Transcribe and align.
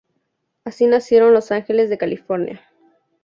Así 0.65 0.87
nacieron 0.87 1.31
los 1.31 1.51
Angeles 1.51 1.91
de 1.91 1.99
California. 1.99 2.59